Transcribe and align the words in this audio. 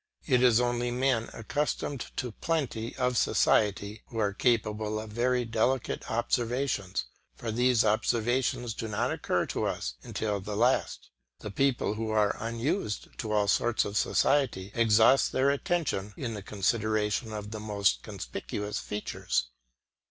It 0.25 0.41
is 0.41 0.59
only 0.59 0.89
men 0.89 1.29
accustomed 1.31 2.07
to 2.17 2.31
plenty 2.31 2.95
of 2.95 3.17
society 3.19 4.01
who 4.07 4.17
are 4.17 4.33
capable 4.33 4.99
of 4.99 5.11
very 5.11 5.45
delicate 5.45 6.09
observations, 6.09 7.05
for 7.35 7.51
these 7.51 7.85
observations 7.85 8.73
do 8.73 8.87
not 8.87 9.11
occur 9.11 9.45
to 9.45 9.65
us 9.65 9.93
till 10.15 10.39
the 10.39 10.57
last, 10.57 11.11
and 11.41 11.55
people 11.55 11.93
who 11.93 12.09
are 12.09 12.35
unused 12.39 13.09
to 13.19 13.31
all 13.31 13.47
sorts 13.47 13.85
of 13.85 13.95
society 13.95 14.71
exhaust 14.73 15.33
their 15.33 15.51
attention 15.51 16.15
in 16.17 16.33
the 16.33 16.41
consideration 16.41 17.31
of 17.31 17.51
the 17.51 17.59
more 17.59 17.83
conspicuous 18.01 18.79
features. 18.79 19.49